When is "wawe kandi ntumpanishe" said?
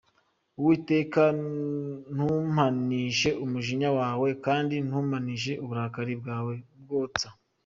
3.99-5.51